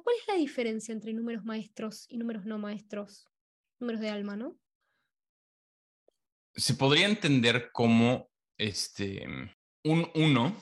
[0.00, 3.28] ¿Cuál es la diferencia entre números maestros y números no maestros?
[3.78, 4.58] Números de alma, ¿no?
[6.54, 9.26] Se podría entender como este,
[9.84, 10.56] un uno,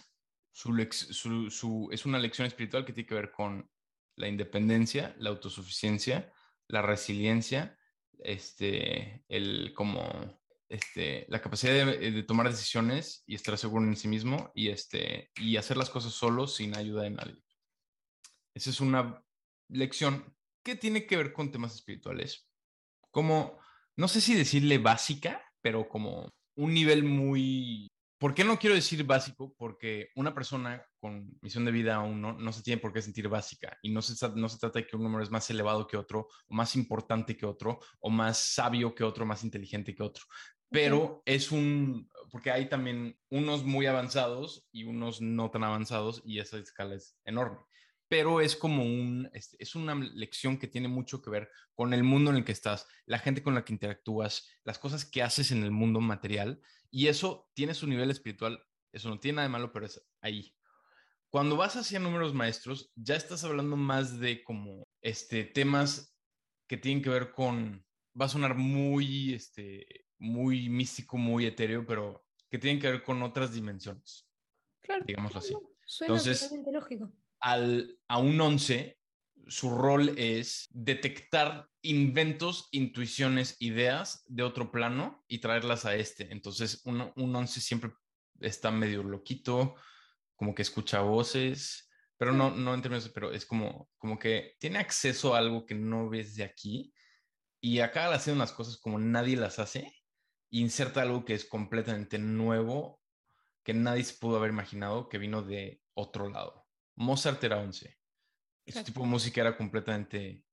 [0.52, 3.68] su, es una lección espiritual que tiene que ver con
[4.16, 6.32] la independencia, la autosuficiencia,
[6.68, 7.78] la resiliencia,
[8.18, 14.52] este, el como este, la capacidad de, tomar decisiones y estar seguro en sí mismo
[14.54, 17.42] y, este, y hacer las cosas solo sin ayuda de nadie.
[18.54, 19.22] Esa es una
[19.68, 22.48] lección que tiene que ver con temas espirituales.
[23.10, 23.58] Como,
[23.96, 27.88] no sé si decirle básica, pero como un nivel muy...
[28.18, 29.54] ¿Por qué no quiero decir básico?
[29.56, 33.28] Porque una persona con misión de vida aún no, no se tiene por qué sentir
[33.28, 35.96] básica y no se, no se trata de que un número es más elevado que
[35.96, 40.24] otro, o más importante que otro, o más sabio que otro, más inteligente que otro.
[40.68, 46.40] Pero es un, porque hay también unos muy avanzados y unos no tan avanzados y
[46.40, 47.58] esa escala es enorme
[48.10, 52.02] pero es como un, es, es, una lección que tiene mucho que ver con el
[52.02, 55.52] mundo en el que estás, la gente con la que interactúas, las cosas que haces
[55.52, 59.52] en el mundo material, y eso tiene su nivel espiritual, eso no tiene nada de
[59.52, 60.56] malo, pero es ahí.
[61.28, 66.18] Cuando vas hacia números maestros, ya estás hablando más de como este, temas
[66.66, 67.86] que tienen que ver con,
[68.20, 69.86] va a sonar muy, este,
[70.18, 74.28] muy místico, muy etéreo, pero que tienen que ver con otras dimensiones.
[74.80, 75.04] Claro.
[75.06, 75.54] Digámoslo así.
[75.84, 78.98] Suena Entonces, lógico al, a un 11,
[79.46, 86.30] su rol es detectar inventos, intuiciones, ideas de otro plano y traerlas a este.
[86.32, 87.92] Entonces, un, un 11 siempre
[88.40, 89.74] está medio loquito,
[90.36, 94.78] como que escucha voces, pero no, no en términos, pero es como, como que tiene
[94.78, 96.92] acceso a algo que no ves de aquí
[97.60, 99.94] y acaba haciendo las cosas como nadie las hace,
[100.50, 103.00] inserta algo que es completamente nuevo,
[103.62, 106.59] que nadie se pudo haber imaginado, que vino de otro lado.
[106.96, 107.96] Mozart era 11.
[108.66, 110.44] Ese tipo de música era completamente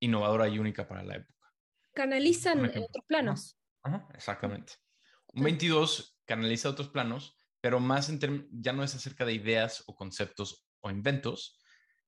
[0.00, 1.52] innovadora y única para la época.
[1.94, 3.58] Canalizan otros planos.
[4.14, 4.74] exactamente.
[5.32, 9.94] Un 22 canaliza otros planos, pero más en ya no es acerca de ideas o
[9.94, 11.58] conceptos o inventos,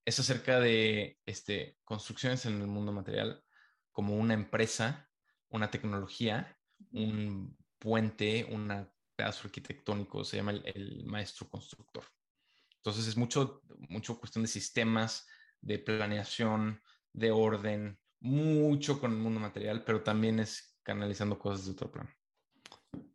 [0.05, 3.43] es acerca de este, construcciones en el mundo material,
[3.91, 5.09] como una empresa,
[5.49, 6.57] una tecnología,
[6.93, 12.05] un puente, un pedazo arquitectónico, se llama el maestro constructor.
[12.87, 15.27] Entonces es mucho, mucho cuestión de sistemas,
[15.61, 16.81] de planeación,
[17.13, 22.11] de orden, mucho con el mundo material, pero también es canalizando cosas de otro plano.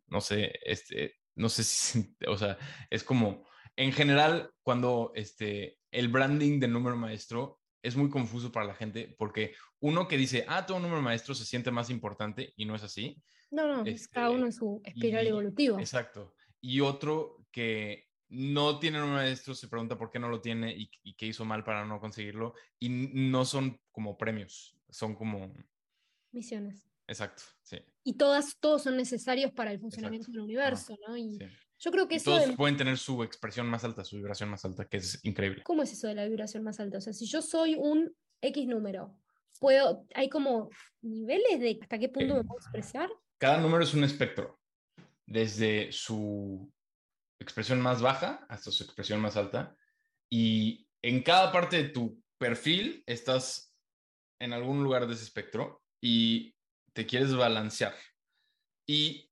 [0.08, 2.58] No sé, este, no sé si, o sea,
[2.90, 8.66] es como, en general, cuando este, el branding del número maestro es muy confuso para
[8.66, 12.66] la gente, porque uno que dice, ah, todo número maestro se siente más importante y
[12.66, 13.22] no es así.
[13.50, 15.78] No, no, cada uno en su espiral evolutivo.
[15.78, 16.34] Exacto.
[16.60, 21.14] Y otro que no tiene un maestro, se pregunta por qué no lo tiene y,
[21.14, 22.54] qué hizo mal para no conseguirlo.
[22.78, 25.52] Y no son como premios, son como...
[26.32, 26.88] Misiones.
[27.06, 27.78] Exacto, sí.
[28.04, 31.14] Y todas, todos son necesarios para el funcionamiento del universo, ¿no?
[31.16, 31.38] Y
[31.78, 32.36] yo creo que eso...
[32.38, 35.62] Todos pueden tener su expresión más alta, su vibración más alta, que es increíble.
[35.62, 36.98] ¿Cómo es eso de la vibración más alta?
[36.98, 39.14] O sea, si yo soy un X número,
[39.60, 40.70] puedo, hay como
[41.02, 43.10] niveles de hasta qué punto me puedo expresar.
[43.36, 44.58] Cada número es un espectro.
[45.26, 46.72] Desde su
[47.42, 49.76] expresión más baja hasta su expresión más alta.
[50.30, 53.74] Y en cada parte de tu perfil estás
[54.40, 56.56] en algún lugar de ese espectro y
[56.92, 57.94] te quieres balancear.
[58.86, 59.30] Y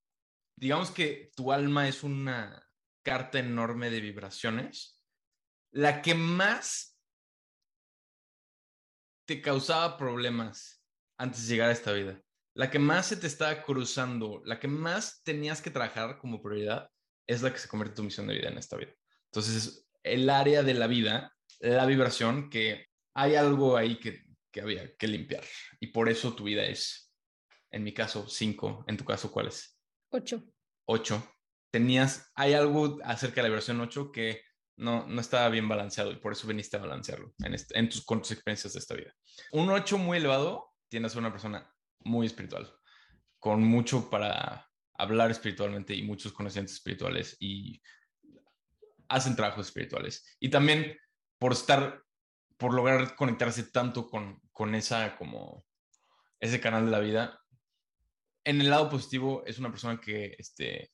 [0.57, 2.69] digamos que tu alma es una
[3.03, 5.03] carta enorme de vibraciones.
[5.73, 6.99] La que más
[9.27, 10.85] te causaba problemas
[11.19, 12.21] antes de llegar a esta vida,
[12.57, 16.91] la que más se te estaba cruzando, la que más tenías que trabajar como prioridad,
[17.31, 18.93] es la que se convierte en tu misión de vida en esta vida.
[19.27, 24.97] Entonces, el área de la vida, la vibración, que hay algo ahí que, que había
[24.97, 25.45] que limpiar.
[25.79, 27.13] Y por eso tu vida es,
[27.71, 28.85] en mi caso, cinco.
[28.89, 29.79] En tu caso, ¿cuál es?
[30.11, 30.43] Ocho.
[30.87, 31.37] Ocho.
[31.71, 34.43] Tenías, hay algo acerca de la vibración ocho que
[34.77, 38.05] no, no estaba bien balanceado y por eso viniste a balancearlo en, este, en tus,
[38.05, 39.15] con tus experiencias de esta vida.
[39.53, 42.75] Un ocho muy elevado tiene a ser una persona muy espiritual,
[43.39, 44.70] con mucho para
[45.01, 47.81] hablar espiritualmente y muchos conocimientos espirituales y
[49.09, 50.37] hacen trabajos espirituales.
[50.41, 50.97] Y también
[51.39, 52.03] por estar,
[52.57, 55.65] por lograr conectarse tanto con, con esa, como,
[56.39, 57.41] ese canal de la vida.
[58.45, 60.91] En el lado positivo, es una persona que este,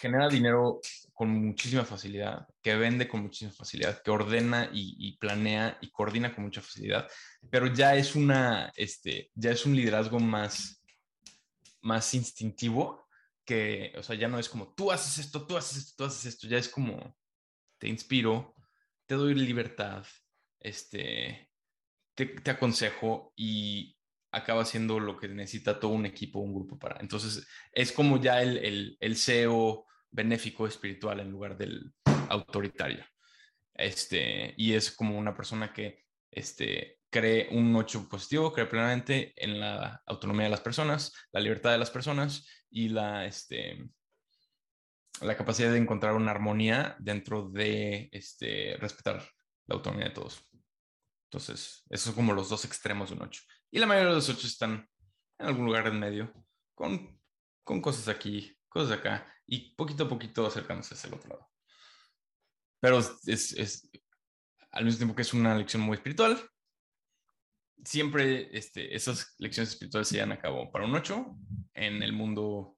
[0.00, 0.80] genera dinero
[1.12, 6.44] con muchísima facilidad, que vende con muchísima facilidad, que ordena y, planea y coordina con
[6.44, 7.08] mucha facilidad,
[7.50, 10.82] pero ya es una, este, ya es un liderazgo más,
[11.80, 13.03] más instintivo
[13.44, 16.26] que, o sea, ya no es como tú haces esto, tú haces esto, tú haces
[16.26, 17.16] esto, ya es como
[17.78, 18.54] te inspiro,
[19.06, 20.06] te doy libertad,
[20.60, 21.50] este,
[22.14, 23.96] te, te aconsejo y
[24.32, 27.00] acaba siendo lo que necesita todo un equipo, un grupo para.
[27.00, 31.92] Entonces, es como ya el, el, el CEO benéfico espiritual en lugar del
[32.28, 33.04] autoritario.
[33.74, 39.60] Este, y es como una persona que este, cree un 8 positivo, cree plenamente en
[39.60, 43.88] la autonomía de las personas, la libertad de las personas y la, este,
[45.20, 49.22] la capacidad de encontrar una armonía dentro de este, respetar
[49.66, 50.44] la autonomía de todos.
[51.30, 53.42] Entonces, esos son como los dos extremos de un 8.
[53.70, 54.88] Y la mayoría de los 8 están
[55.38, 56.32] en algún lugar en medio,
[56.74, 57.20] con,
[57.62, 61.48] con cosas aquí, cosas acá, y poquito a poquito acercándose hacia el otro lado.
[62.80, 63.88] Pero es, es,
[64.72, 66.50] al mismo tiempo que es una lección muy espiritual,
[67.84, 71.36] siempre este, esas lecciones espirituales se llevan a cabo para un 8
[71.74, 72.76] en el mundo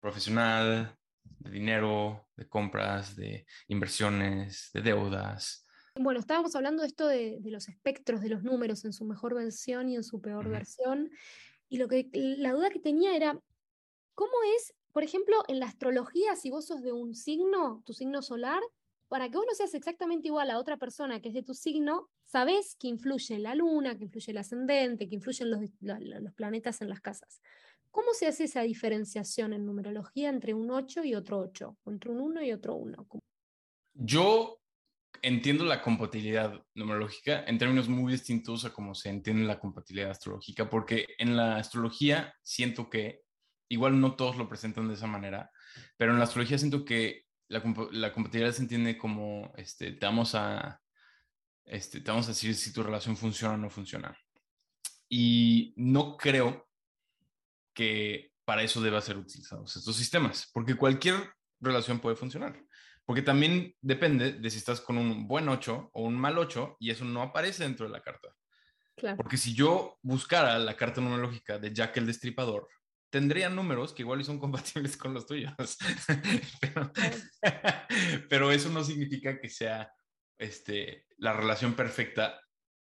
[0.00, 5.66] profesional, de dinero, de compras, de inversiones, de deudas.
[5.96, 9.34] Bueno, estábamos hablando de esto de, de los espectros de los números en su mejor
[9.34, 11.10] versión y en su peor versión.
[11.68, 13.38] Y lo que la duda que tenía era,
[14.14, 18.22] ¿cómo es, por ejemplo, en la astrología, si vos sos de un signo, tu signo
[18.22, 18.62] solar,
[19.08, 22.10] para que vos no seas exactamente igual a otra persona que es de tu signo,
[22.24, 26.90] sabés que influye la luna, que influye el ascendente, que influyen los, los planetas en
[26.90, 27.40] las casas.
[27.90, 31.78] ¿Cómo se hace esa diferenciación en numerología entre un 8 y otro 8?
[31.82, 33.06] O entre un 1 y otro 1.
[33.94, 34.60] Yo
[35.22, 40.68] entiendo la compatibilidad numerológica en términos muy distintos a cómo se entiende la compatibilidad astrológica,
[40.68, 43.22] porque en la astrología siento que,
[43.68, 45.50] igual no todos lo presentan de esa manera,
[45.96, 47.62] pero en la astrología siento que la,
[47.92, 50.80] la compatibilidad se entiende como, este, te vamos a,
[51.64, 54.16] este, te vamos a decir si tu relación funciona o no funciona.
[55.08, 56.68] Y no creo
[57.74, 62.62] que para eso deba ser utilizados estos sistemas, porque cualquier relación puede funcionar.
[63.04, 66.90] Porque también depende de si estás con un buen 8 o un mal 8 y
[66.90, 68.28] eso no aparece dentro de la carta.
[68.96, 69.16] Claro.
[69.16, 72.68] Porque si yo buscara la carta numerológica de Jack el Destripador,
[73.10, 75.52] tendría números que igual son compatibles con los tuyos.
[76.60, 76.92] pero,
[78.28, 79.90] pero eso no significa que sea
[80.38, 82.40] este, la relación perfecta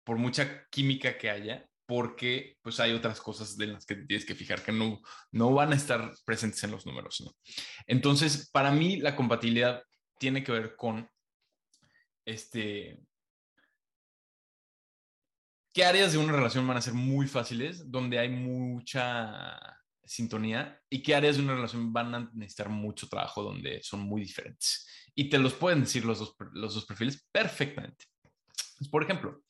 [0.04, 4.26] por mucha química que haya, porque pues hay otras cosas de las que te tienes
[4.26, 5.02] que fijar que no,
[5.32, 7.22] no van a estar presentes en los números.
[7.22, 7.32] ¿no?
[7.88, 9.84] Entonces, para mí la compatibilidad
[10.18, 11.10] tiene que ver con
[12.26, 13.00] este,
[15.74, 21.02] qué áreas de una relación van a ser muy fáciles, donde hay mucha sintonía, y
[21.02, 24.88] qué áreas de una relación van a necesitar mucho trabajo, donde son muy diferentes.
[25.16, 28.06] Y te los pueden decir los dos, los dos perfiles perfectamente.
[28.92, 29.44] Por ejemplo,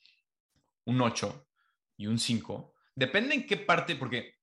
[0.86, 1.48] un 8
[1.98, 4.36] y un 5, depende en qué parte, porque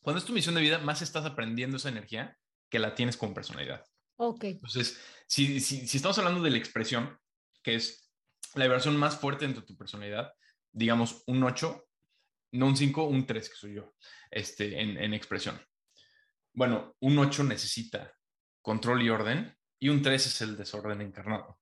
[0.00, 2.36] cuando es tu misión de vida, más estás aprendiendo esa energía
[2.70, 3.84] que la tienes con personalidad.
[4.16, 4.44] Ok.
[4.44, 7.18] Entonces, si, si, si estamos hablando de la expresión,
[7.62, 8.10] que es
[8.54, 10.32] la vibración más fuerte dentro de tu personalidad,
[10.72, 11.87] digamos un 8,
[12.52, 13.94] no un 5, un 3, que soy yo,
[14.30, 15.60] este, en, en expresión.
[16.52, 18.12] Bueno, un 8 necesita
[18.62, 21.58] control y orden, y un 3 es el desorden encarnado.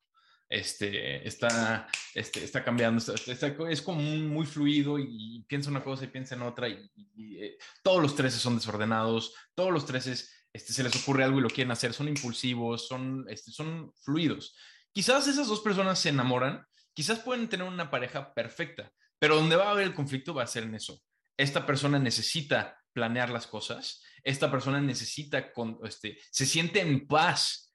[0.48, 6.08] Este, está, este, está cambiando, está, es como muy fluido y, piensa una cosa y
[6.08, 6.88] piensa en otra, y,
[7.38, 10.12] eh, todos los 13 son desordenados, todos los 13
[10.52, 14.56] este, se les ocurre algo y lo quieren hacer, son impulsivos, son, este, son fluidos.
[14.92, 16.64] Quizás esas dos personas se enamoran,
[16.94, 20.46] quizás pueden tener una pareja perfecta, pero donde va a haber el conflicto va a
[20.46, 21.02] ser en eso.
[21.36, 27.74] Esta persona necesita planear las cosas, esta persona necesita, con, este, se siente en paz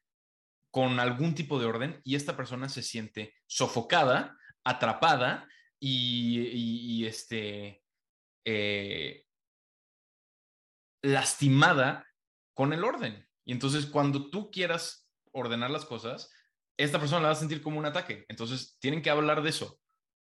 [0.72, 5.48] con algún tipo de orden y esta persona se siente sofocada, atrapada
[5.80, 7.84] y, este,
[8.46, 9.26] eh,
[11.04, 12.08] lastimada
[12.54, 13.28] con el orden.
[13.46, 16.32] Y entonces cuando tú quieras ordenar las cosas,
[16.78, 18.26] esta persona la va a sentir como un ataque.
[18.30, 19.80] Entonces tienen que hablar de eso.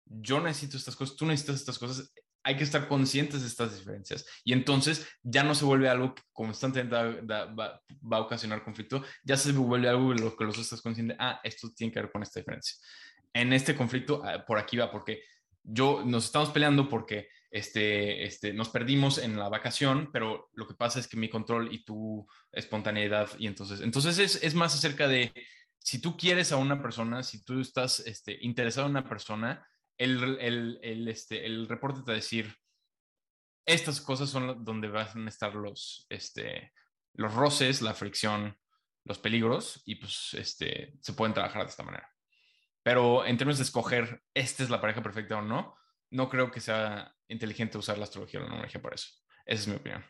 [0.10, 2.14] Yo necesito estas cosas, tú necesitas estas cosas.
[2.44, 4.26] Hay que estar conscientes de estas diferencias.
[4.44, 8.64] Y entonces ya no se vuelve algo que constantemente da, da, va, va, a ocasionar
[8.64, 11.16] conflicto, ya se vuelve algo de lo que los dos estás consciente.
[11.20, 12.78] Ah, esto tiene que ver con esta diferencia.
[13.34, 15.22] En este conflicto, por aquí va, porque
[15.64, 20.74] yo nos estamos peleando porque este, este, nos perdimos en la vacación, pero lo que
[20.74, 25.08] pasa es que mi control y tu espontaneidad, y entonces, entonces es, es más acerca
[25.08, 25.34] de
[25.80, 29.66] si tú quieres a una persona, si tú estás este, interesado en una persona,
[29.98, 32.56] el, el, este, el reporte te va a decir,
[33.66, 36.74] estas cosas son donde van a estar los, este,
[37.14, 38.58] los roces, la fricción,
[39.04, 42.10] los peligros, y pues este, se pueden trabajar de esta manera.
[42.84, 45.76] Pero en términos de escoger, esta es la pareja perfecta o no,
[46.12, 49.10] no creo que sea inteligente usar la astrología o la numerología para eso.
[49.46, 50.06] Esa es mi opinión.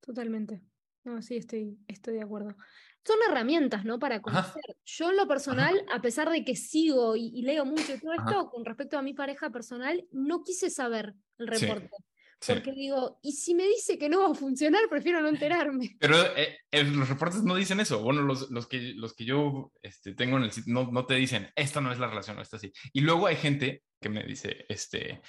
[0.00, 0.62] Totalmente.
[1.08, 2.54] No, sí, estoy, estoy de acuerdo.
[3.02, 3.98] Son herramientas, ¿no?
[3.98, 4.62] Para conocer.
[4.84, 8.50] Yo en lo personal, a pesar de que sigo y, leo mucho y todo esto,
[8.50, 11.88] con respecto a mi pareja personal, no quise saber el reporte.
[12.46, 15.96] Porque digo, y si me dice que no va a funcionar, prefiero no enterarme.
[15.98, 18.02] Pero eh, eh, los reportes no dicen eso.
[18.02, 21.14] Bueno, los, los que, los que yo este, tengo en el sitio no, no, te
[21.14, 22.70] dicen, esta no es la relación, no está así.
[22.92, 25.22] Y luego hay gente que me dice, este,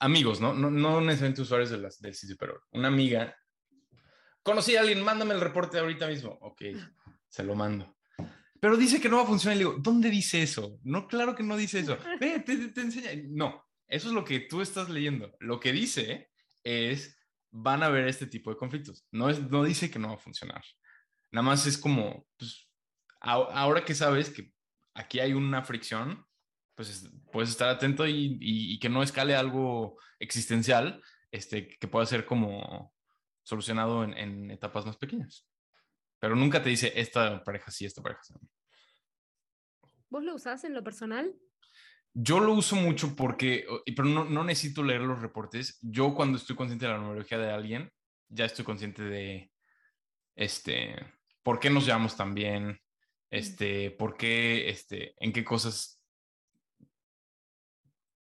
[0.00, 0.52] amigos, ¿no?
[0.54, 3.36] No, no necesariamente usuarios de las, del sitio, pero una amiga,
[4.42, 6.38] conocí a alguien, mándame el reporte ahorita mismo.
[6.42, 6.62] Ok,
[7.28, 7.96] se lo mando.
[8.60, 9.56] Pero dice que no va a funcionar.
[9.56, 10.78] Y le digo, ¿dónde dice eso?
[10.82, 11.98] No, claro que no dice eso.
[12.20, 13.10] Ve, te, te enseña.
[13.28, 15.34] No, eso es lo que tú estás leyendo.
[15.40, 16.30] Lo que dice
[16.62, 17.18] es,
[17.50, 19.06] van a haber este tipo de conflictos.
[19.10, 20.62] No, es, no dice que no va a funcionar.
[21.32, 22.68] Nada más es como, pues,
[23.20, 24.52] ahora que sabes que
[24.94, 26.26] aquí hay una fricción,
[26.74, 32.94] pues puedes estar atento y, que no escale algo existencial, este, que pueda ser como
[33.50, 35.46] solucionado en, en, etapas más pequeñas.
[36.20, 38.34] Pero nunca te dice esta pareja sí, esta pareja sí.
[40.08, 41.34] ¿Vos lo usás en lo personal?
[42.14, 45.78] Yo lo uso mucho porque, pero no, no, necesito leer los reportes.
[45.82, 47.92] Yo cuando estoy consciente de la numerología de alguien,
[48.28, 49.50] ya estoy consciente de,
[50.34, 50.96] este,
[51.42, 52.80] por qué nos llevamos tan bien,
[53.30, 56.02] este, por qué, este, en qué cosas,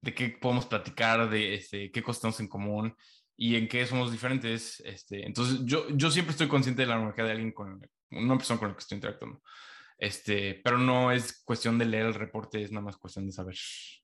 [0.01, 2.95] de qué podemos platicar, de este, qué cosas tenemos en común
[3.41, 4.81] y en qué somos diferentes.
[4.85, 7.81] Este, entonces, yo, yo siempre estoy consciente de la numerología de alguien con
[8.11, 9.41] una persona con la que estoy interactuando.
[9.97, 13.55] Este, pero no es cuestión de leer el reporte, es nada más cuestión de saber.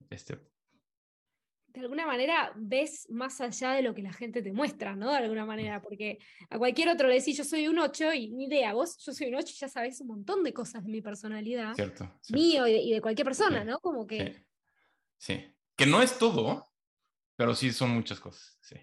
[0.09, 0.39] Este.
[1.67, 5.11] De alguna manera ves más allá de lo que la gente te muestra, ¿no?
[5.11, 6.17] De alguna manera, porque
[6.49, 9.27] a cualquier otro le decís yo soy un 8 y ni idea, vos yo soy
[9.27, 12.93] un 8 y ya sabes un montón de cosas de mi personalidad, cierto, mío y
[12.93, 13.79] de, cualquier persona, ¿no?
[13.79, 14.45] Como que...
[15.17, 15.43] Sí.
[15.75, 16.65] que no es todo,
[17.35, 18.77] pero sí son muchas cosas, sí.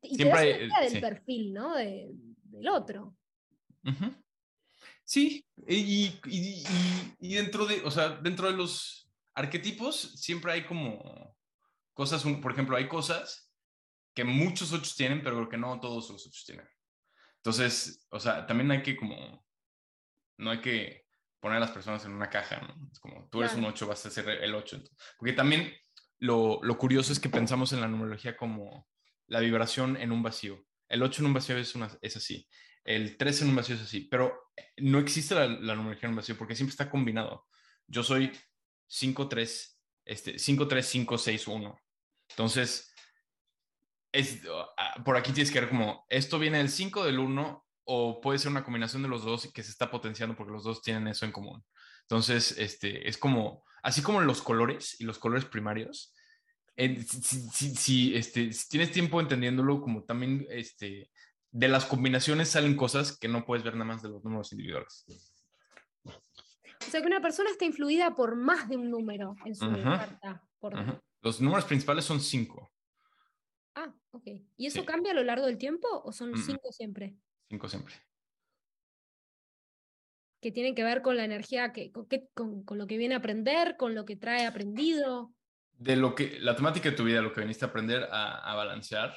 [0.00, 1.74] Y Siempre te das del perfil, ¿no?
[1.76, 3.16] del otro.
[5.04, 11.36] Sí, y, y, dentro de, o sea, dentro de los arquetipos siempre hay como
[11.92, 13.52] cosas, por ejemplo, hay cosas
[14.14, 16.66] que muchos otros tienen, pero que no todos los otros tienen.
[17.36, 19.44] Entonces, o sea, también hay que como,
[20.38, 21.04] no hay que
[21.40, 22.88] poner a las personas en una caja, ¿no?
[22.90, 24.80] Es como, tú eres un 8, vas a ser el 8.
[25.18, 25.74] Porque también
[26.20, 28.86] lo, lo curioso es que pensamos en la numerología como
[29.32, 30.64] la vibración en un vacío.
[30.88, 32.46] El 8 en un vacío es, una, es así
[32.84, 36.16] el 3 en un vacío es así, pero no existe la, la numerología en un
[36.16, 37.46] vacío porque siempre está combinado.
[37.86, 38.32] Yo soy
[38.88, 41.80] 5, 3, este, 5, 3, 5, 6, 1.
[42.30, 42.92] Entonces,
[44.10, 44.42] es,
[44.76, 48.38] ah, por aquí tienes que ver como, esto viene del 5, del 1, o puede
[48.38, 51.24] ser una combinación de los dos que se está potenciando porque los dos tienen eso
[51.24, 51.64] en común.
[52.02, 56.14] Entonces, este, es como, así como los colores y los colores primarios,
[56.76, 61.10] si, si, este, si, tienes tiempo entendiéndolo, como también este,
[61.50, 65.04] de las combinaciones salen cosas que no puedes ver nada más de los números individuales.
[66.04, 70.42] O sea que una persona está influida por más de un número en su carta.
[71.20, 72.72] Los números principales son cinco.
[73.74, 74.26] Ah, ok.
[74.56, 77.16] ¿Y eso cambia a lo largo del tiempo o son cinco siempre?
[77.48, 77.94] Cinco siempre.
[80.40, 81.92] Que tienen que ver con la energía, que,
[82.34, 85.32] con, lo que viene a aprender, con lo que trae aprendido.
[85.82, 88.54] De lo que, la temática de tu vida, lo que viniste a aprender a, a
[88.54, 89.16] balancear,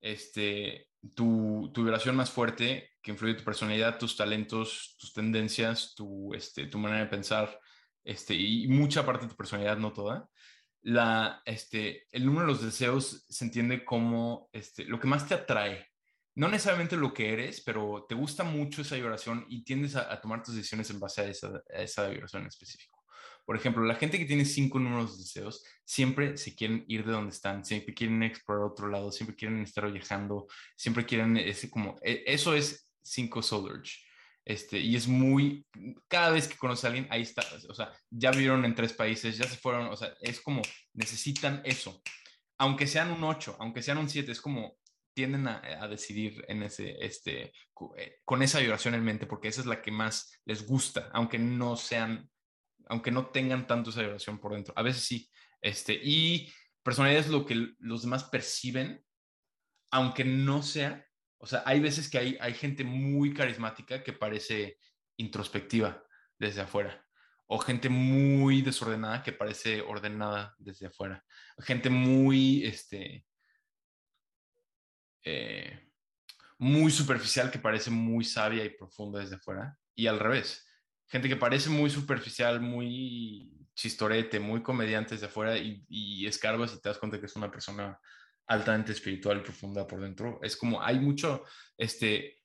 [0.00, 6.34] este, tu, tu, vibración más fuerte que influye tu personalidad, tus talentos, tus tendencias, tu,
[6.34, 7.60] este, tu manera de pensar,
[8.02, 10.28] este, y mucha parte de tu personalidad, no toda.
[10.82, 15.34] La, este, el número de los deseos se entiende como este, lo que más te
[15.34, 15.86] atrae.
[16.34, 20.42] No necesariamente lo que eres, pero te gusta mucho esa vibración y tiendes a, tomar
[20.42, 22.99] tus decisiones en base a esa, a esa vibración en específico.
[23.50, 27.10] Por ejemplo, la gente que tiene cinco números de deseos siempre se quieren ir de
[27.10, 31.96] donde están, siempre quieren explorar otro lado, siempre quieren estar viajando, siempre quieren ese como,
[32.00, 33.82] e, eso es cinco Soul
[34.44, 35.66] Este, y es muy,
[36.06, 39.36] cada vez que conoce a alguien, ahí está, o sea, ya vivieron en tres países,
[39.36, 42.00] ya se fueron, o sea, es como, necesitan eso.
[42.56, 44.76] Aunque sean un 8, aunque sean un 7, es como,
[45.12, 47.52] tienden a, a, decidir en ese, este,
[47.96, 51.40] eh, con esa vibración en mente, porque esa es la que más les gusta, aunque
[51.40, 52.30] no sean
[52.90, 54.74] aunque no tengan tanto esa vibración por dentro.
[54.76, 55.30] A veces sí.
[55.62, 59.04] Este, y personalidad es lo que los demás perciben,
[59.92, 61.06] aunque no sea.
[61.38, 64.78] O sea, hay veces que hay, hay gente muy carismática que parece
[65.16, 66.04] introspectiva
[66.36, 67.06] desde afuera.
[67.46, 71.24] O gente muy desordenada que parece ordenada desde afuera.
[71.58, 73.24] Gente muy, este,
[75.22, 75.92] eh,
[76.58, 79.78] muy superficial que parece muy sabia y profunda desde afuera.
[79.94, 80.66] Y al revés
[81.10, 86.80] gente que parece muy superficial, muy chistorete, muy comediante desde afuera y, y escarbas y
[86.80, 87.98] te das cuenta que es una persona
[88.46, 90.38] altamente espiritual y profunda por dentro.
[90.42, 91.44] Es como hay mucho,
[91.76, 92.42] este,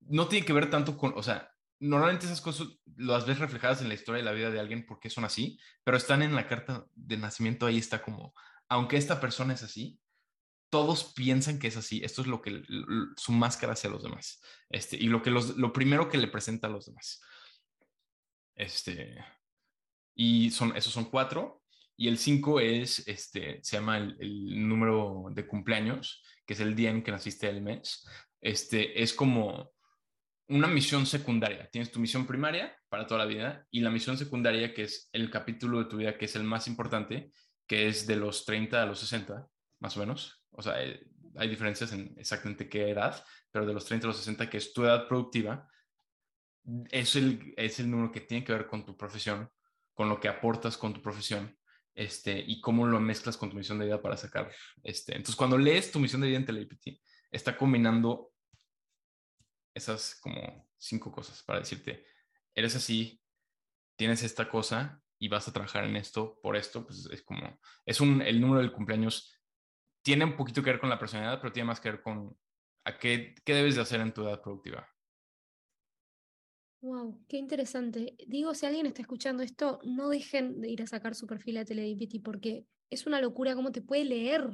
[0.00, 3.88] no tiene que ver tanto con, o sea, normalmente esas cosas las ves reflejadas en
[3.88, 6.86] la historia de la vida de alguien porque son así, pero están en la carta
[6.94, 8.34] de nacimiento, ahí está como,
[8.68, 9.98] aunque esta persona es así,
[10.70, 12.00] todos piensan que es así.
[12.04, 12.62] Esto es lo que
[13.16, 14.40] su máscara hacia los demás.
[14.68, 17.20] Este, y lo que los, lo primero que le presenta a los demás.
[18.60, 19.16] Este,
[20.14, 21.62] y son, esos son cuatro.
[21.96, 26.90] Y el cinco es, este, se llama el, número de cumpleaños, que es el día
[26.90, 28.06] en que naciste el mes.
[28.40, 29.72] Este, es como
[30.48, 31.68] una misión secundaria.
[31.70, 35.30] Tienes tu misión primaria para toda la vida y la misión secundaria, que es el
[35.30, 37.32] capítulo de tu vida que es el más importante,
[37.66, 39.46] que es de los 30 a los 60,
[39.78, 41.00] más o menos o sea, eh,
[41.36, 44.72] hay diferencias en exactamente qué edad, pero de los 30 a los 60, que es
[44.72, 45.68] tu edad productiva,
[46.90, 49.50] es el, es el número que tiene que ver con tu profesión,
[49.94, 51.56] con lo que aportas con tu profesión,
[51.94, 55.12] este, y cómo lo mezclas con tu misión de vida para sacar, este.
[55.12, 57.00] Entonces, cuando lees tu misión de vida en Telepity,
[57.30, 58.32] está combinando
[59.74, 62.04] esas como cinco cosas para decirte,
[62.54, 63.20] eres así,
[63.96, 68.00] tienes esta cosa y vas a trabajar en esto por esto, pues es como, es
[68.00, 69.36] un, el número del cumpleaños
[70.02, 72.36] tiene un poquito que ver con la personalidad, pero tiene más que ver con
[72.84, 74.88] a qué, qué debes de hacer en tu edad productiva.
[76.82, 78.16] Wow, qué interesante.
[78.26, 81.64] Digo, si alguien está escuchando esto, no dejen de ir a sacar su perfil a
[81.64, 84.48] Teledipity porque es una locura cómo te puede leer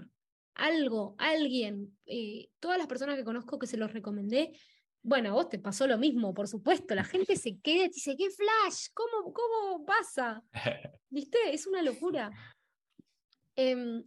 [0.54, 1.96] algo, alguien.
[2.04, 4.58] Eh, todas las personas que conozco que se los recomendé,
[5.02, 6.96] bueno, a vos te pasó lo mismo, por supuesto.
[6.96, 8.88] La gente se queda y dice, ¿qué flash?
[8.92, 10.42] ¿Cómo, cómo pasa?
[11.08, 11.38] ¿Viste?
[11.52, 12.32] Es una locura.
[13.54, 14.02] Em,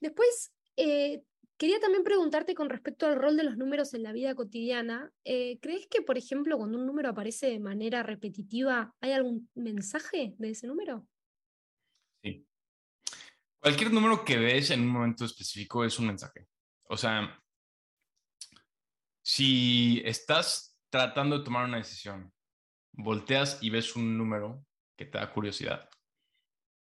[0.00, 1.22] después, eh,
[1.56, 5.12] quería también preguntarte con respecto al rol de los números en la vida cotidiana.
[5.24, 10.34] Eh, ¿Crees que, por ejemplo, cuando un número aparece de manera repetitiva, hay algún mensaje
[10.38, 11.06] de ese número?
[12.22, 12.46] Sí.
[13.60, 16.46] Cualquier número que ves en un momento específico es un mensaje.
[16.88, 17.40] O sea,
[19.22, 22.32] si estás tratando de tomar una decisión,
[22.92, 25.88] volteas y ves un número que te da curiosidad,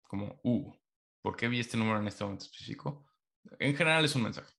[0.03, 0.75] como, uh,
[1.20, 3.12] ¿por qué vi este número en este momento específico?
[3.59, 4.52] En general es un mensaje.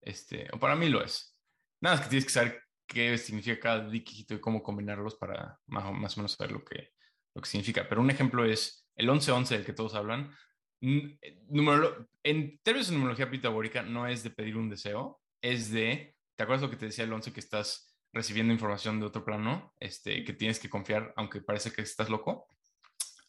[0.00, 1.36] Este, o para mí lo es.
[1.80, 5.84] Nada más que tienes que saber qué significa cada dígito y cómo combinarlos para más
[5.84, 6.92] o, más o menos saber lo que,
[7.34, 7.88] lo que significa.
[7.88, 10.34] Pero un ejemplo es el 1111 del que todos hablan.
[10.80, 16.42] Número, en términos de numerología pitagórica no es de pedir un deseo, es de, ¿te
[16.42, 20.24] acuerdas lo que te decía el 11 que estás recibiendo información de otro plano, este,
[20.24, 22.46] que tienes que confiar aunque parece que estás loco?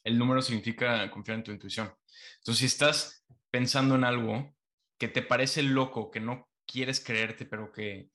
[0.04, 1.92] El número significa confiar en tu intuición.
[2.38, 4.56] Entonces, si estás pensando en algo
[5.00, 8.12] que te parece loco, que no quieres creerte, pero que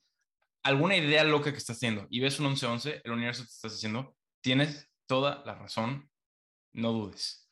[0.63, 4.15] alguna idea loca que estás teniendo y ves un 11-11, el universo te está diciendo,
[4.41, 6.09] tienes toda la razón,
[6.73, 7.49] no dudes.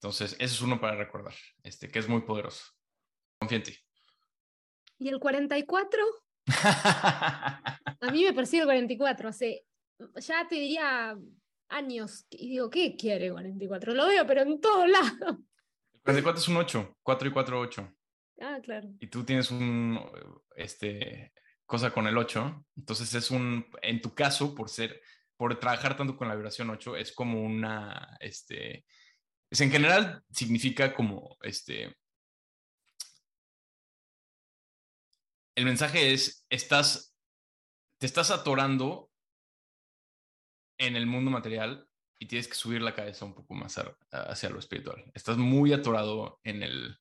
[0.00, 2.64] Entonces, ese es uno para recordar, este, que es muy poderoso.
[3.40, 3.76] Confía en ti.
[4.98, 6.02] ¿Y el 44?
[6.46, 9.64] A mí me persigue el 44, hace,
[10.16, 11.16] ya te diría
[11.68, 13.94] años, y digo, ¿qué quiere 44?
[13.94, 15.38] Lo veo, pero en todos lados.
[15.94, 17.97] El 44 es un 8, 4 y 4, 8.
[18.40, 18.88] Ah, claro.
[19.00, 20.00] Y tú tienes un,
[20.56, 21.32] este,
[21.66, 25.00] cosa con el 8, entonces es un, en tu caso, por ser,
[25.36, 28.86] por trabajar tanto con la vibración 8, es como una, este,
[29.50, 31.96] es en general significa como, este,
[35.56, 37.16] el mensaje es, estás,
[37.98, 39.10] te estás atorando
[40.78, 41.88] en el mundo material
[42.20, 43.76] y tienes que subir la cabeza un poco más
[44.10, 45.10] hacia lo espiritual.
[45.14, 46.96] Estás muy atorado en el,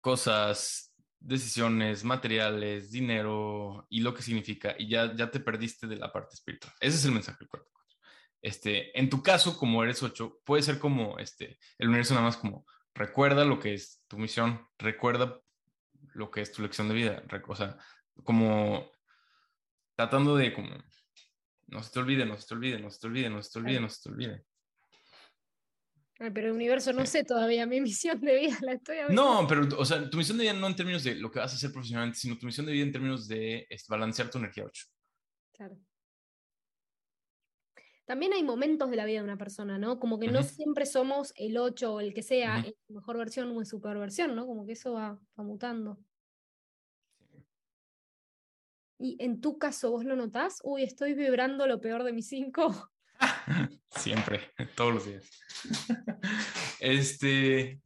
[0.00, 6.12] cosas, decisiones, materiales, dinero y lo que significa, y ya, ya te perdiste de la
[6.12, 6.72] parte espiritual.
[6.80, 7.68] Ese es el mensaje del cuarto.
[8.42, 12.38] Este, en tu caso, como eres ocho, puede ser como este, el universo nada más
[12.38, 15.40] como recuerda lo que es tu misión, recuerda
[16.14, 17.76] lo que es tu lección de vida, o sea,
[18.24, 18.90] como
[19.94, 20.70] tratando de como
[21.68, 23.58] no se te olvide, no se te olvide, no se te olvide, no se te
[23.58, 24.44] olvide, no se te olvide
[26.28, 29.22] pero el universo no sé todavía, mi misión de vida la estoy hablando.
[29.22, 31.52] No, pero, o sea, tu misión de vida no en términos de lo que vas
[31.52, 34.86] a hacer profesionalmente, sino tu misión de vida en términos de balancear tu energía 8.
[35.52, 35.78] Claro.
[38.04, 40.00] También hay momentos de la vida de una persona, ¿no?
[40.00, 43.60] Como que no siempre somos el 8 o el que sea, en mejor versión o
[43.60, 44.46] en su peor versión, ¿no?
[44.46, 45.96] Como que eso va, va mutando.
[48.98, 50.60] Y en tu caso, ¿vos lo notás?
[50.64, 52.90] Uy, estoy vibrando lo peor de mis 5.
[53.90, 55.28] Siempre, todos los días.
[56.80, 57.80] Este.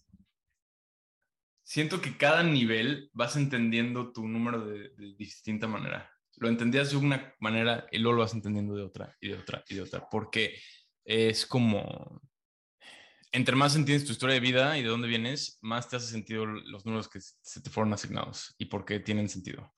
[1.63, 6.11] Siento que cada nivel vas entendiendo tu número de, distinta manera.
[6.37, 9.65] Lo entendías de una manera y luego lo vas entendiendo de otra y de otra
[9.69, 10.09] y de otra.
[10.09, 10.61] Porque
[11.05, 12.21] es como.
[13.33, 16.47] Entre más entiendes tu historia de vida y de dónde vienes, más te hace sentido
[16.47, 19.75] los números que se te fueron asignados y por qué tienen sentido.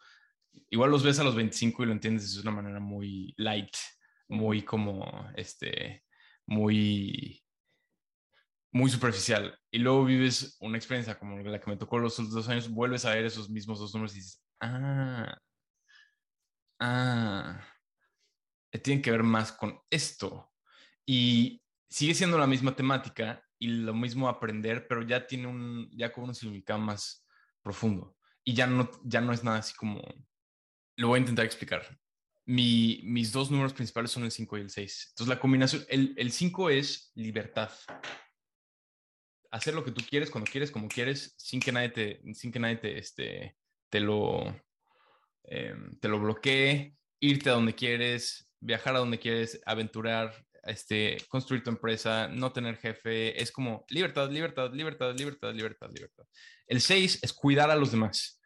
[0.69, 3.75] igual los ves a los 25 y lo entiendes de una manera muy light,
[4.29, 6.05] muy como, este,
[6.47, 7.43] muy,
[8.73, 9.59] muy superficial.
[9.71, 13.15] Y luego vives una experiencia como la que me tocó los dos años, vuelves a
[13.15, 15.39] ver esos mismos dos números y dices, ah,
[16.81, 17.61] ah,
[18.83, 20.53] tienen que ver más con esto.
[21.07, 26.13] Y sigue siendo la misma temática y lo mismo aprender, pero ya tiene un, ya
[26.13, 27.27] con un significado más
[27.63, 28.17] profundo.
[28.45, 30.03] Y ya no, ya no es nada así como,
[30.97, 31.99] lo voy a intentar explicar.
[32.47, 35.07] Mi, mis dos números principales son el 5 y el 6.
[35.11, 37.71] Entonces la combinación, el 5 es libertad.
[39.51, 42.59] Hacer lo que tú quieres, cuando quieres, como quieres, sin que nadie te, sin que
[42.59, 43.57] nadie te, este,
[43.89, 44.45] te lo,
[45.45, 51.63] em, te lo bloquee, irte a donde quieres, viajar a donde quieres, aventurar, este, construir
[51.63, 56.25] tu empresa, no tener jefe, es como libertad, libertad, libertad, libertad, libertad, libertad.
[56.67, 58.41] El 6 es cuidar a los demás,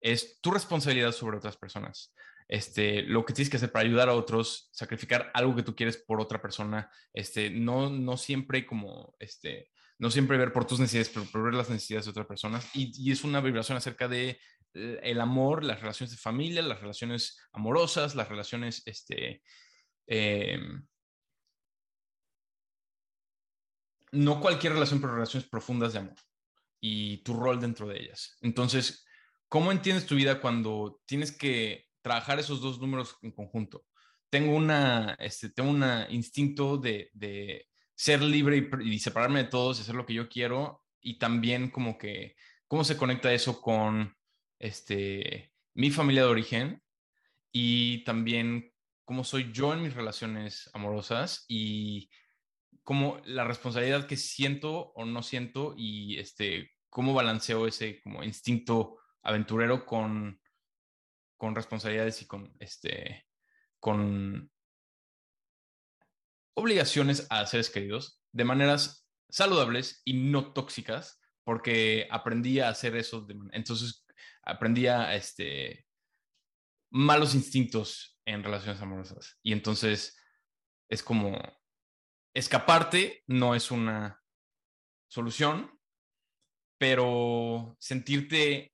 [0.00, 2.12] es tu responsabilidad sobre otras personas.
[2.48, 5.96] Este, lo que tienes que hacer para ayudar a otros, sacrificar algo que tú quieres
[5.96, 11.08] por otra persona, este, no, no siempre como, este, no siempre ver por tus necesidades,
[11.08, 12.68] pero por ver las necesidades de otras personas.
[12.74, 14.38] Y, y es una vibración acerca de
[14.74, 19.42] eh, el amor, las relaciones de familia, las relaciones amorosas, las relaciones, este,
[20.06, 20.60] eh,
[24.12, 26.16] no cualquier relación, pero relaciones profundas de amor
[26.80, 28.36] y tu rol dentro de ellas.
[28.40, 29.04] Entonces,
[29.48, 33.84] ¿cómo entiendes tu vida cuando tienes que trabajar esos dos números en conjunto?
[34.30, 37.66] Tengo una, este, tengo un instinto de, de,
[37.96, 41.68] ser libre y, y, separarme de todos y hacer lo que yo quiero y también
[41.68, 42.36] como que,
[42.68, 44.14] ¿cómo se conecta eso con
[44.60, 46.82] este, mi familia de origen
[47.50, 48.72] y también
[49.04, 52.08] cómo soy yo en mis relaciones amorosas y
[52.84, 58.98] como la responsabilidad que siento o no siento y este, cómo balanceo ese como instinto
[59.22, 60.38] aventurero con,
[61.36, 63.26] con responsabilidades y con, este,
[63.80, 64.50] con
[66.54, 73.26] obligaciones a seres queridos de maneras saludables y no tóxicas, porque aprendí a hacer eso.
[73.52, 74.04] entonces
[74.42, 75.86] aprendí a este,
[76.90, 79.38] malos instintos en relaciones amorosas.
[79.42, 80.18] Y entonces
[80.88, 81.36] es como
[82.34, 84.22] escaparte no es una
[85.08, 85.78] solución,
[86.78, 88.72] pero sentirte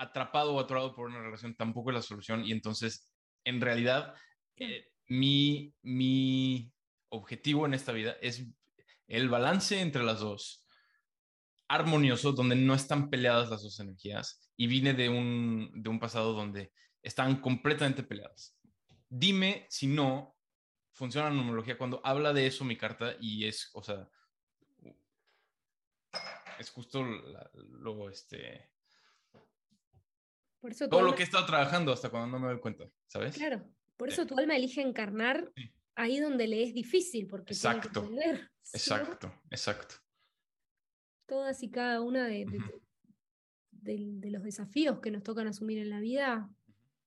[0.00, 2.44] atrapado o atorado por una relación tampoco es la solución.
[2.44, 3.12] Y entonces,
[3.44, 4.14] en realidad,
[4.56, 6.72] eh, mi, mi
[7.10, 8.46] objetivo en esta vida es
[9.06, 10.66] el balance entre las dos,
[11.68, 14.50] armonioso, donde no están peleadas las dos energías.
[14.56, 18.58] Y vine de un, de un pasado donde están completamente peleadas.
[19.08, 20.36] Dime si no
[20.92, 24.08] funciona la numerología cuando habla de eso mi carta y es, o sea,
[26.58, 28.70] es justo lo, este...
[30.60, 33.34] Por eso todo lo que he estado trabajando hasta cuando no me doy cuenta, ¿sabes?
[33.34, 35.50] Claro, por eso tu alma elige encarnar
[35.94, 38.10] ahí donde le es difícil, porque exacto,
[38.74, 39.94] exacto, exacto.
[41.26, 42.46] Todas y cada una de,
[43.70, 46.50] de, los desafíos que nos tocan asumir en la vida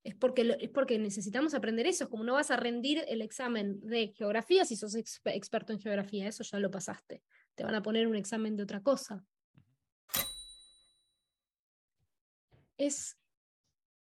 [0.04, 2.06] es porque, es porque necesitamos aprender eso.
[2.06, 6.28] Es como no vas a rendir el examen de geografía si sos experto en geografía,
[6.28, 7.22] eso ya lo pasaste.
[7.56, 9.24] Te van a poner un examen de otra cosa.
[12.78, 13.18] Es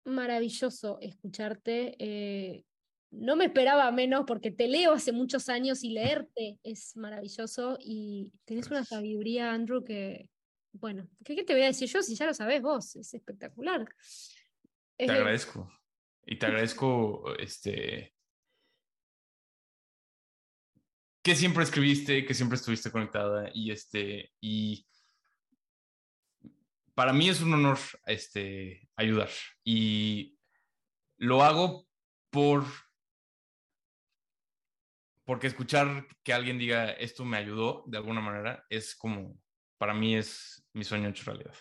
[0.04, 1.96] maravilloso escucharte.
[1.98, 2.64] Eh,
[3.10, 8.32] no me esperaba menos porque te leo hace muchos años y leerte es maravilloso y
[8.44, 10.28] tenés una sabiduría, Andrew, que,
[10.72, 12.96] bueno, ¿qué, te voy a decir yo si ya lo sabes vos?
[12.96, 13.86] Es espectacular.
[14.96, 15.70] Te agradezco.
[16.26, 18.14] Y te agradezco, este,
[21.22, 24.86] que siempre escribiste, que siempre estuviste conectada y este, y
[26.94, 29.30] para mí es un honor, este, ayudar
[29.64, 30.38] y
[31.16, 31.86] lo hago
[32.30, 32.64] por,
[35.24, 39.38] porque escuchar que alguien diga esto me ayudó de alguna manera es como,
[39.78, 41.54] para mí es mi sueño hecho realidad.